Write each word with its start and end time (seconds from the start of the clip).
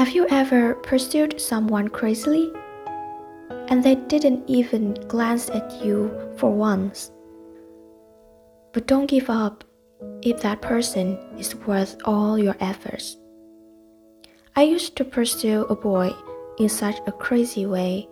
Have 0.00 0.16
you 0.16 0.24
ever 0.30 0.76
pursued 0.76 1.38
someone 1.38 1.88
crazily? 1.88 2.50
And 3.68 3.84
they 3.84 3.96
didn't 3.96 4.48
even 4.48 4.94
glance 5.08 5.50
at 5.50 5.84
you 5.84 6.10
for 6.38 6.50
once. 6.50 7.10
But 8.72 8.86
don't 8.86 9.10
give 9.10 9.28
up 9.28 9.62
if 10.22 10.40
that 10.40 10.62
person 10.62 11.18
is 11.36 11.54
worth 11.54 11.98
all 12.06 12.38
your 12.38 12.56
efforts. 12.60 13.18
I 14.56 14.62
used 14.62 14.96
to 14.96 15.04
pursue 15.04 15.66
a 15.68 15.76
boy 15.76 16.14
in 16.58 16.70
such 16.70 16.96
a 17.06 17.12
crazy 17.12 17.66
way. 17.66 18.08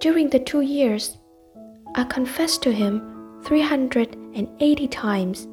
During 0.00 0.30
the 0.30 0.40
two 0.40 0.62
years, 0.62 1.18
I 1.96 2.04
confessed 2.04 2.62
to 2.62 2.72
him 2.72 3.42
380 3.44 4.88
times, 4.88 5.46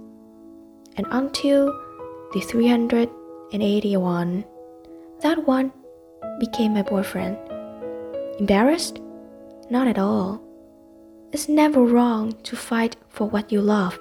and 0.95 1.05
until 1.11 1.65
the 2.31 2.39
381, 2.39 4.45
that 5.21 5.45
one 5.45 5.71
became 6.39 6.73
my 6.73 6.81
boyfriend. 6.81 7.37
Embarrassed? 8.39 8.99
Not 9.69 9.87
at 9.87 9.99
all. 9.99 10.41
It's 11.31 11.47
never 11.47 11.83
wrong 11.83 12.33
to 12.43 12.55
fight 12.55 12.95
for 13.09 13.27
what 13.27 13.51
you 13.51 13.61
love. 13.61 13.97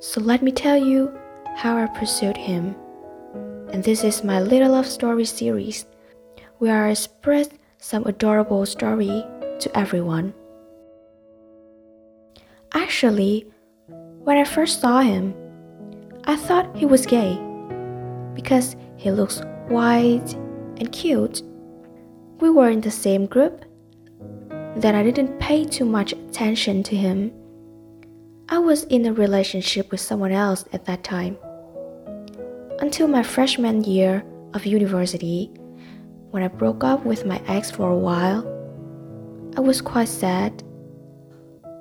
So 0.00 0.20
let 0.20 0.42
me 0.42 0.52
tell 0.52 0.76
you 0.76 1.12
how 1.56 1.76
I 1.76 1.86
pursued 1.86 2.36
him. 2.36 2.76
And 3.72 3.82
this 3.82 4.04
is 4.04 4.22
my 4.22 4.40
little 4.40 4.72
love 4.72 4.86
story 4.86 5.24
series, 5.24 5.86
where 6.58 6.84
I 6.84 6.94
spread 6.94 7.58
some 7.78 8.04
adorable 8.06 8.64
story 8.66 9.24
to 9.58 9.70
everyone. 9.74 10.34
Actually, 12.72 13.46
when 14.24 14.36
I 14.36 14.44
first 14.44 14.80
saw 14.80 15.00
him, 15.00 15.34
I 16.24 16.36
thought 16.36 16.76
he 16.76 16.86
was 16.86 17.06
gay 17.06 17.40
because 18.34 18.76
he 18.96 19.10
looks 19.10 19.42
white 19.68 20.34
and 20.78 20.90
cute. 20.92 21.42
We 22.40 22.50
were 22.50 22.70
in 22.70 22.80
the 22.80 22.90
same 22.90 23.26
group. 23.26 23.64
Then 24.76 24.94
I 24.94 25.02
didn't 25.02 25.38
pay 25.38 25.64
too 25.64 25.84
much 25.84 26.12
attention 26.12 26.82
to 26.84 26.96
him. 26.96 27.32
I 28.48 28.58
was 28.58 28.84
in 28.84 29.04
a 29.06 29.12
relationship 29.12 29.90
with 29.90 30.00
someone 30.00 30.32
else 30.32 30.64
at 30.72 30.84
that 30.86 31.04
time. 31.04 31.36
Until 32.80 33.08
my 33.08 33.22
freshman 33.22 33.84
year 33.84 34.24
of 34.54 34.64
university, 34.64 35.50
when 36.30 36.42
I 36.42 36.48
broke 36.48 36.84
up 36.84 37.04
with 37.04 37.26
my 37.26 37.42
ex 37.46 37.70
for 37.70 37.90
a 37.90 37.98
while, 37.98 38.46
I 39.56 39.60
was 39.60 39.80
quite 39.80 40.08
sad. 40.08 40.62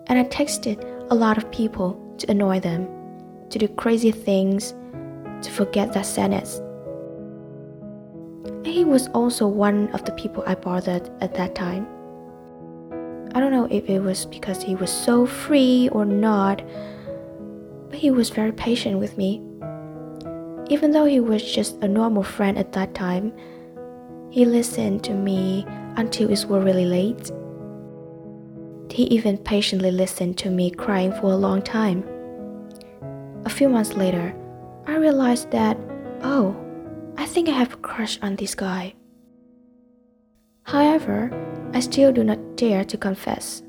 And 0.08 0.18
I 0.18 0.24
texted 0.24 0.84
a 1.10 1.16
lot 1.16 1.38
of 1.38 1.50
people 1.52 2.16
to 2.18 2.32
annoy 2.32 2.60
them, 2.60 2.88
to 3.50 3.60
do 3.60 3.68
crazy 3.68 4.12
things, 4.12 4.74
to 5.42 5.52
forget 5.52 5.94
that 5.94 6.06
sadness. 6.06 6.60
He 8.68 8.84
was 8.84 9.08
also 9.14 9.48
one 9.48 9.88
of 9.94 10.04
the 10.04 10.12
people 10.12 10.44
I 10.46 10.56
bothered 10.56 11.10
at 11.22 11.34
that 11.36 11.56
time. 11.56 11.88
I 13.34 13.40
don't 13.40 13.52
know 13.52 13.68
if 13.72 13.90
it 13.90 14.00
was 14.00 14.26
because 14.26 14.62
he 14.62 14.76
was 14.76 14.92
so 14.92 15.26
free 15.26 15.88
or 15.94 16.04
not, 16.04 16.62
but 17.90 17.98
he 17.98 18.12
was 18.12 18.30
very 18.30 18.52
patient 18.52 19.00
with 19.00 19.18
me. 19.18 19.42
Even 20.70 20.92
though 20.92 21.06
he 21.06 21.22
was 21.22 21.50
just 21.50 21.82
a 21.82 21.88
normal 21.88 22.24
friend 22.24 22.58
at 22.58 22.74
that 22.74 22.94
time, 22.94 23.32
he 24.32 24.44
listened 24.44 25.02
to 25.06 25.14
me 25.14 25.66
until 25.96 26.28
it 26.28 26.32
was 26.32 26.46
really 26.46 26.86
late. 26.86 27.32
He 28.92 29.04
even 29.04 29.38
patiently 29.38 29.92
listened 29.92 30.38
to 30.40 30.50
me 30.50 30.72
crying 30.72 31.14
for 31.14 31.32
a 31.32 31.38
long 31.38 31.62
time. 31.62 32.04
A 33.46 33.50
few 33.50 33.70
months 33.70 33.94
later, 33.94 34.36
I 34.88 34.98
realized 34.98 35.52
that, 35.52 35.78
oh, 36.22 36.56
I 37.18 37.26
think 37.26 37.50
I 37.50 37.54
have 37.54 37.74
a 37.74 37.78
crush 37.78 38.20
on 38.22 38.36
this 38.36 38.54
guy. 38.54 38.94
However, 40.64 41.32
I 41.74 41.80
still 41.80 42.12
do 42.12 42.24
not 42.24 42.58
dare 42.58 42.84
to 42.86 42.98
confess, 42.98 43.64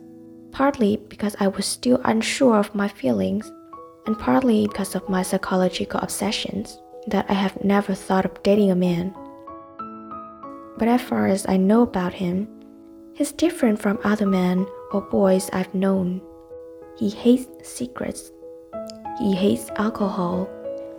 partly 0.53 0.97
because 1.09 1.35
I 1.41 1.49
was 1.49 1.65
still 1.65 2.01
unsure 2.05 2.57
of 2.59 2.75
my 2.75 2.89
feelings, 2.89 3.51
and 4.07 4.19
partly 4.19 4.67
because 4.67 4.95
of 4.95 5.09
my 5.09 5.23
psychological 5.23 6.01
obsessions 6.01 6.79
that 7.07 7.27
I 7.31 7.35
have 7.35 7.65
never 7.65 7.95
thought 7.95 8.25
of 8.25 8.43
dating 8.43 8.71
a 8.71 8.77
man. 8.77 9.15
But 10.77 10.89
as 10.89 11.01
far 11.03 11.27
as 11.27 11.47
I 11.49 11.57
know 11.57 11.83
about 11.83 12.13
him, 12.13 12.49
he's 13.15 13.33
different 13.33 13.81
from 13.81 13.99
other 14.05 14.27
men 14.27 14.67
or 14.93 15.01
boys 15.01 15.49
I've 15.53 15.73
known. 15.75 16.21
He 16.99 17.09
hates 17.09 17.47
secrets. 17.63 18.31
He 19.19 19.35
hates 19.35 19.71
alcohol. 19.77 20.49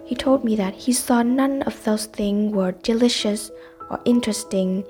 He 0.10 0.16
told 0.16 0.44
me 0.44 0.56
that 0.56 0.74
he 0.74 0.92
saw 0.92 1.22
none 1.22 1.62
of 1.70 1.84
those 1.84 2.08
things 2.08 2.52
were 2.52 2.72
delicious 2.72 3.52
or 3.92 4.02
interesting 4.06 4.84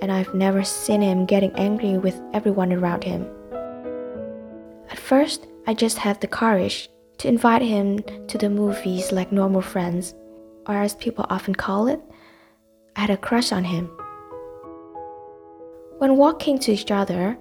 and 0.00 0.10
I've 0.10 0.32
never 0.32 0.64
seen 0.64 1.02
him 1.02 1.26
getting 1.26 1.52
angry 1.52 1.98
with 1.98 2.18
everyone 2.32 2.72
around 2.72 3.04
him. 3.04 3.26
At 4.88 4.98
first, 4.98 5.46
I 5.66 5.74
just 5.74 5.98
had 5.98 6.18
the 6.22 6.28
courage 6.28 6.88
to 7.18 7.28
invite 7.28 7.60
him 7.60 8.02
to 8.28 8.38
the 8.38 8.48
movies 8.48 9.12
like 9.12 9.30
normal 9.30 9.60
friends, 9.60 10.14
or 10.66 10.76
as 10.76 10.94
people 10.94 11.26
often 11.28 11.54
call 11.54 11.86
it, 11.86 12.00
I 12.96 13.02
had 13.02 13.10
a 13.10 13.18
crush 13.18 13.52
on 13.52 13.64
him. 13.64 13.90
When 15.98 16.16
walking 16.16 16.58
to 16.60 16.72
each 16.72 16.90
other, 16.90 17.36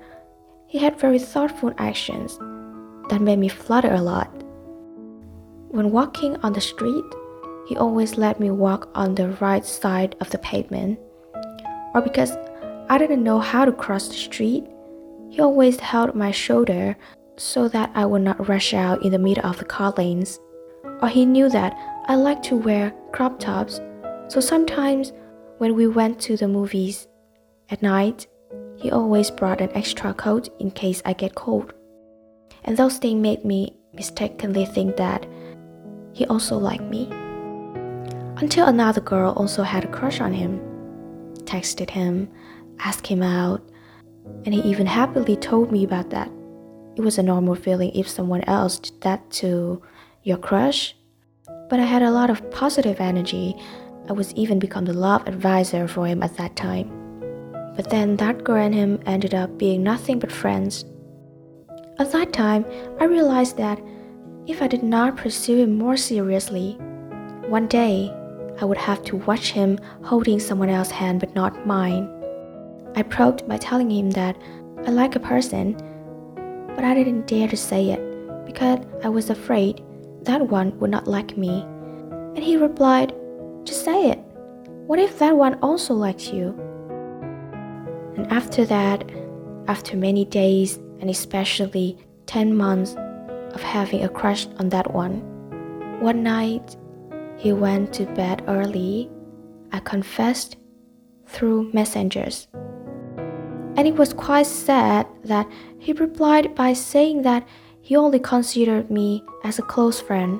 he 0.68 0.78
had 0.78 1.00
very 1.00 1.20
thoughtful 1.20 1.74
actions 1.78 2.38
that 3.08 3.22
made 3.22 3.40
me 3.40 3.48
flutter 3.48 3.94
a 3.94 4.02
lot. 4.02 4.43
When 5.74 5.90
walking 5.90 6.38
on 6.44 6.54
the 6.54 6.62
street, 6.62 7.04
he 7.68 7.76
always 7.76 8.16
let 8.16 8.40
me 8.40 8.52
walk 8.52 8.90
on 8.94 9.16
the 9.16 9.30
right 9.42 9.66
side 9.66 10.16
of 10.22 10.30
the 10.30 10.38
pavement 10.38 11.00
or 11.94 12.02
because 12.02 12.32
I 12.90 12.98
didn't 12.98 13.24
know 13.24 13.40
how 13.40 13.66
to 13.66 13.72
cross 13.72 14.08
the 14.08 14.14
street, 14.14 14.66
he 15.30 15.42
always 15.42 15.80
held 15.80 16.16
my 16.16 16.32
shoulder 16.32 16.96
so 17.38 17.68
that 17.70 17.92
I 17.96 18.06
would 18.06 18.22
not 18.22 18.48
rush 18.48 18.74
out 18.74 19.04
in 19.04 19.12
the 19.12 19.18
middle 19.18 19.46
of 19.46 19.58
the 19.58 19.66
car 19.66 19.94
lanes. 19.98 20.40
Or 21.02 21.08
he 21.08 21.26
knew 21.26 21.50
that 21.50 21.76
I 22.08 22.16
like 22.16 22.44
to 22.44 22.56
wear 22.56 22.94
crop 23.12 23.40
tops, 23.40 23.82
so 24.28 24.40
sometimes 24.40 25.12
when 25.58 25.76
we 25.76 25.88
went 25.88 26.20
to 26.22 26.38
the 26.38 26.48
movies 26.48 27.08
at 27.70 27.82
night, 27.82 28.28
he 28.76 28.92
always 28.92 29.32
brought 29.32 29.62
an 29.62 29.72
extra 29.74 30.14
coat 30.14 30.50
in 30.60 30.72
case 30.72 31.02
I 31.06 31.14
get 31.14 31.36
cold. 31.36 31.74
And 32.64 32.78
those 32.78 32.98
things 32.98 33.22
made 33.22 33.44
me 33.44 33.76
mistakenly 33.94 34.66
think 34.66 34.98
that 34.98 35.26
he 36.14 36.26
also 36.28 36.58
liked 36.58 36.84
me. 36.84 37.08
Until 38.38 38.68
another 38.68 39.02
girl 39.02 39.34
also 39.34 39.64
had 39.64 39.84
a 39.84 39.92
crush 39.92 40.22
on 40.22 40.34
him 40.34 40.62
texted 41.46 41.90
him, 41.90 42.30
asked 42.80 43.08
him 43.08 43.22
out, 43.22 43.62
and 44.46 44.54
he 44.54 44.62
even 44.62 44.86
happily 44.86 45.36
told 45.36 45.72
me 45.72 45.84
about 45.84 46.10
that. 46.10 46.30
It 46.96 47.02
was 47.02 47.18
a 47.18 47.24
normal 47.24 47.56
feeling 47.56 47.92
if 47.94 48.08
someone 48.08 48.44
else 48.44 48.80
did 48.80 49.02
that 49.02 49.30
to 49.42 49.82
your 50.24 50.38
crush. 50.38 50.96
But 51.70 51.80
I 51.80 51.86
had 51.86 52.04
a 52.04 52.12
lot 52.12 52.30
of 52.30 52.50
positive 52.52 53.00
energy. 53.00 53.56
I 54.10 54.14
was 54.14 54.34
even 54.34 54.60
become 54.60 54.86
the 54.86 54.94
love 54.94 55.28
advisor 55.28 55.88
for 55.88 56.06
him 56.08 56.24
at 56.24 56.38
that 56.38 56.56
time. 56.56 56.90
But 57.76 57.90
then 57.90 58.18
that 58.18 58.44
girl 58.44 58.64
and 58.64 58.76
him 58.76 59.00
ended 59.06 59.34
up 59.34 59.58
being 59.58 59.82
nothing 59.82 60.20
but 60.20 60.32
friends. 60.32 60.86
At 62.00 62.12
that 62.12 62.34
time, 62.34 62.66
I 63.00 63.06
realized 63.06 63.58
that 63.58 63.82
if 64.46 64.62
I 64.62 64.68
did 64.68 64.84
not 64.84 65.16
pursue 65.16 65.58
him 65.58 65.78
more 65.78 65.96
seriously, 65.96 66.74
one 67.48 67.68
day 67.68 68.12
I 68.60 68.66
would 68.66 68.78
have 68.78 69.04
to 69.06 69.18
watch 69.18 69.52
him 69.52 69.80
holding 70.04 70.40
someone 70.40 70.70
else's 70.70 70.92
hand 70.92 71.20
but 71.22 71.34
not 71.34 71.66
mine. 71.66 72.10
I 72.96 73.04
probed 73.04 73.48
by 73.48 73.58
telling 73.58 73.90
him 73.90 74.12
that 74.12 74.38
I 74.86 74.92
like 74.92 75.16
a 75.16 75.20
person, 75.20 75.74
but 76.76 76.84
I 76.84 76.94
didn't 76.94 77.28
dare 77.28 77.48
to 77.48 77.58
say 77.58 77.92
it 77.92 78.46
because 78.46 78.80
I 79.04 79.10
was 79.10 79.30
afraid 79.30 79.82
that 80.24 80.50
one 80.50 80.78
would 80.80 80.92
not 80.92 81.08
like 81.08 81.38
me. 81.38 81.62
And 82.36 82.44
he 82.44 82.58
replied, 82.58 83.14
Just 83.64 83.86
say 83.86 84.10
it. 84.10 84.20
What 84.88 85.00
if 85.00 85.20
that 85.20 85.38
one 85.38 85.58
also 85.62 85.94
likes 85.94 86.28
you? 86.28 86.50
And 88.18 88.32
after 88.32 88.66
that, 88.66 89.10
after 89.68 89.96
many 89.96 90.26
days 90.26 90.78
and 91.00 91.10
especially 91.10 91.98
10 92.26 92.56
months 92.56 92.96
of 93.54 93.62
having 93.62 94.04
a 94.04 94.10
crush 94.10 94.48
on 94.60 94.70
that 94.70 94.94
one, 94.94 95.22
one 96.02 96.24
night 96.24 96.76
he 97.38 97.54
went 97.54 97.94
to 97.94 98.06
bed 98.08 98.44
early. 98.48 99.10
I 99.72 99.80
confessed 99.80 100.58
through 101.26 101.72
messengers. 101.74 102.48
And 103.76 103.88
it 103.88 103.96
was 103.96 104.14
quite 104.14 104.46
sad 104.46 105.08
that 105.24 105.50
he 105.80 105.94
replied 105.94 106.54
by 106.54 106.74
saying 106.74 107.24
that 107.24 107.48
he 107.82 107.96
only 107.96 108.20
considered 108.20 108.92
me 108.92 109.24
as 109.44 109.58
a 109.58 109.64
close 109.64 110.00
friend. 110.00 110.40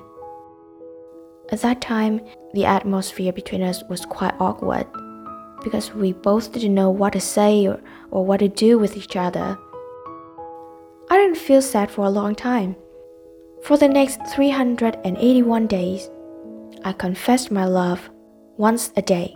At 1.52 1.62
that 1.62 1.82
time, 1.82 2.22
the 2.54 2.66
atmosphere 2.66 3.34
between 3.34 3.64
us 3.64 3.84
was 3.90 4.06
quite 4.06 4.34
awkward 4.40 4.88
because 5.64 5.94
we 5.94 6.14
both 6.14 6.52
didn't 6.52 6.76
know 6.76 6.90
what 6.90 7.14
to 7.14 7.20
say 7.20 7.68
or, 7.68 7.82
or 8.12 8.26
what 8.26 8.42
to 8.42 8.48
do 8.48 8.78
with 8.78 8.96
each 8.98 9.16
other. 9.16 9.58
I 11.10 11.18
didn't 11.18 11.38
feel 11.38 11.62
sad 11.62 11.90
for 11.90 12.06
a 12.06 12.10
long 12.10 12.36
time. 12.36 12.76
For 13.64 13.78
the 13.78 13.88
next 13.88 14.20
381 14.28 15.68
days, 15.68 16.10
I 16.84 16.92
confessed 16.92 17.50
my 17.50 17.64
love 17.64 18.10
once 18.58 18.92
a 18.98 19.02
day. 19.02 19.34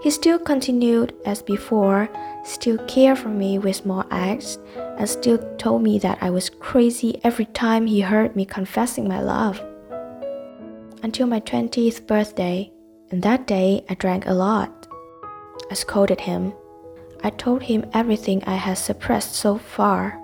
He 0.00 0.10
still 0.10 0.38
continued 0.38 1.14
as 1.26 1.42
before, 1.42 2.08
still 2.42 2.78
cared 2.86 3.18
for 3.18 3.28
me 3.28 3.58
with 3.58 3.76
small 3.76 4.06
acts, 4.10 4.58
and 4.96 5.06
still 5.06 5.36
told 5.58 5.82
me 5.82 5.98
that 5.98 6.16
I 6.22 6.30
was 6.30 6.48
crazy 6.48 7.20
every 7.22 7.44
time 7.44 7.86
he 7.86 8.00
heard 8.00 8.34
me 8.34 8.46
confessing 8.46 9.06
my 9.06 9.20
love. 9.20 9.60
Until 11.02 11.26
my 11.26 11.40
20th 11.40 12.06
birthday, 12.06 12.72
and 13.10 13.22
that 13.22 13.46
day 13.46 13.84
I 13.90 13.94
drank 13.94 14.24
a 14.24 14.32
lot. 14.32 14.86
I 15.70 15.74
scolded 15.74 16.20
him. 16.20 16.54
I 17.22 17.28
told 17.28 17.62
him 17.64 17.84
everything 17.92 18.42
I 18.44 18.54
had 18.54 18.78
suppressed 18.78 19.34
so 19.34 19.58
far. 19.58 20.18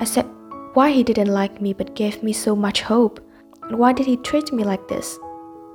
I 0.00 0.04
said 0.04 0.26
why 0.74 0.90
he 0.90 1.02
didn't 1.02 1.32
like 1.32 1.60
me 1.60 1.72
but 1.72 1.94
gave 1.94 2.22
me 2.22 2.32
so 2.32 2.54
much 2.54 2.82
hope, 2.82 3.20
and 3.62 3.78
why 3.78 3.92
did 3.92 4.06
he 4.06 4.16
treat 4.16 4.52
me 4.52 4.64
like 4.64 4.88
this? 4.88 5.18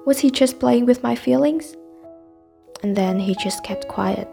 Was 0.05 0.19
he 0.19 0.29
just 0.29 0.59
playing 0.59 0.85
with 0.85 1.03
my 1.03 1.15
feelings? 1.15 1.75
And 2.83 2.95
then 2.95 3.19
he 3.19 3.35
just 3.35 3.63
kept 3.63 3.87
quiet. 3.87 4.31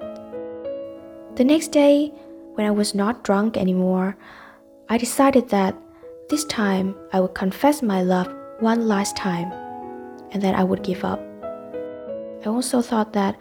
The 1.36 1.44
next 1.44 1.68
day, 1.68 2.12
when 2.54 2.66
I 2.66 2.70
was 2.70 2.94
not 2.94 3.24
drunk 3.24 3.56
anymore, 3.56 4.16
I 4.88 4.98
decided 4.98 5.48
that 5.48 5.74
this 6.28 6.44
time 6.44 6.94
I 7.12 7.20
would 7.20 7.34
confess 7.34 7.82
my 7.82 8.02
love 8.02 8.32
one 8.60 8.86
last 8.86 9.16
time, 9.16 9.50
and 10.30 10.42
then 10.42 10.54
I 10.54 10.64
would 10.64 10.82
give 10.82 11.04
up. 11.04 11.20
I 12.44 12.46
also 12.46 12.82
thought 12.82 13.12
that 13.14 13.38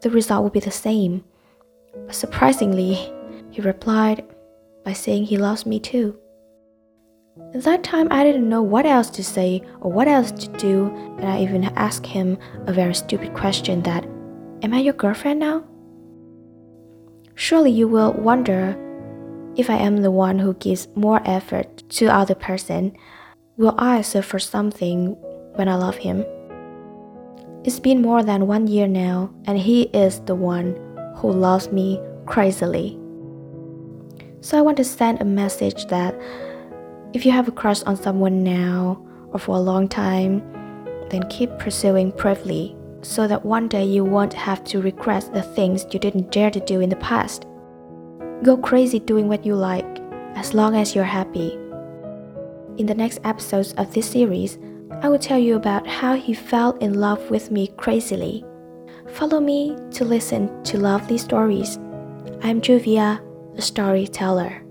the 0.00 0.10
result 0.10 0.44
would 0.44 0.52
be 0.52 0.60
the 0.60 0.70
same. 0.70 1.24
But 2.06 2.14
surprisingly, 2.14 3.12
he 3.50 3.60
replied 3.60 4.24
by 4.84 4.92
saying 4.92 5.24
he 5.24 5.36
loves 5.36 5.66
me 5.66 5.80
too. 5.80 6.18
At 7.54 7.62
that 7.64 7.84
time, 7.84 8.08
I 8.10 8.24
didn't 8.24 8.48
know 8.48 8.62
what 8.62 8.86
else 8.86 9.10
to 9.10 9.22
say 9.24 9.62
or 9.80 9.92
what 9.92 10.08
else 10.08 10.30
to 10.30 10.48
do, 10.58 10.86
and 11.18 11.26
I 11.26 11.42
even 11.42 11.64
asked 11.76 12.06
him 12.06 12.38
a 12.66 12.72
very 12.72 12.94
stupid 12.94 13.34
question 13.34 13.82
that, 13.82 14.04
Am 14.62 14.72
I 14.72 14.78
your 14.78 14.94
girlfriend 14.94 15.40
now? 15.40 15.64
Surely 17.34 17.70
you 17.70 17.88
will 17.88 18.12
wonder 18.14 18.74
if 19.56 19.68
I 19.68 19.76
am 19.76 19.98
the 19.98 20.10
one 20.10 20.38
who 20.38 20.54
gives 20.54 20.88
more 20.94 21.20
effort 21.26 21.82
to 21.90 22.06
other 22.06 22.34
person, 22.34 22.96
will 23.56 23.74
I 23.78 24.00
suffer 24.00 24.38
something 24.38 25.08
when 25.56 25.68
I 25.68 25.76
love 25.76 25.96
him? 25.96 26.24
It's 27.64 27.80
been 27.80 28.00
more 28.00 28.22
than 28.22 28.46
one 28.46 28.66
year 28.66 28.86
now, 28.86 29.30
and 29.44 29.58
he 29.58 29.82
is 29.92 30.20
the 30.20 30.34
one 30.34 30.74
who 31.16 31.32
loves 31.32 31.70
me 31.70 32.00
crazily. 32.24 32.98
So 34.40 34.58
I 34.58 34.62
want 34.62 34.76
to 34.76 34.84
send 34.84 35.20
a 35.20 35.24
message 35.24 35.86
that 35.86 36.14
if 37.12 37.24
you 37.24 37.32
have 37.32 37.48
a 37.48 37.52
crush 37.52 37.82
on 37.82 37.96
someone 37.96 38.42
now 38.42 39.02
or 39.32 39.38
for 39.38 39.56
a 39.56 39.60
long 39.60 39.88
time, 39.88 40.42
then 41.10 41.28
keep 41.28 41.50
pursuing 41.58 42.10
bravely 42.10 42.76
so 43.02 43.28
that 43.28 43.44
one 43.44 43.68
day 43.68 43.84
you 43.84 44.04
won't 44.04 44.32
have 44.32 44.64
to 44.64 44.80
regret 44.80 45.30
the 45.32 45.42
things 45.42 45.86
you 45.92 46.00
didn't 46.00 46.32
dare 46.32 46.50
to 46.50 46.60
do 46.60 46.80
in 46.80 46.90
the 46.90 46.96
past. 46.96 47.46
Go 48.42 48.56
crazy 48.56 48.98
doing 48.98 49.28
what 49.28 49.46
you 49.46 49.54
like, 49.54 49.86
as 50.34 50.54
long 50.54 50.74
as 50.74 50.94
you're 50.94 51.04
happy. 51.04 51.52
In 52.78 52.86
the 52.86 52.94
next 52.94 53.20
episodes 53.24 53.72
of 53.74 53.94
this 53.94 54.10
series, 54.10 54.58
I 55.02 55.08
will 55.08 55.18
tell 55.18 55.38
you 55.38 55.56
about 55.56 55.86
how 55.86 56.16
he 56.16 56.34
fell 56.34 56.72
in 56.78 56.94
love 56.94 57.30
with 57.30 57.50
me 57.50 57.68
crazily. 57.76 58.44
Follow 59.10 59.40
me 59.40 59.76
to 59.92 60.04
listen 60.04 60.62
to 60.64 60.78
lovely 60.78 61.16
stories. 61.16 61.76
I'm 62.42 62.60
Juvia, 62.60 63.20
a 63.56 63.62
storyteller. 63.62 64.65